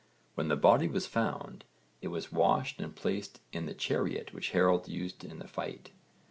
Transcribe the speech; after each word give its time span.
When 0.33 0.47
the 0.47 0.55
body 0.55 0.87
was 0.87 1.05
found, 1.05 1.63
it 2.01 2.07
was 2.07 2.31
washed 2.31 2.81
and 2.81 2.95
placed 2.95 3.39
in 3.53 3.67
the 3.67 3.75
chariot 3.75 4.33
which 4.33 4.49
Harold 4.49 4.87
used 4.87 5.23
in 5.23 5.37
the 5.37 5.47
fight. 5.47 5.91